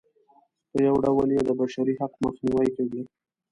[0.69, 3.01] په یوه ډول یې د بشري حق مخنیوی کوي.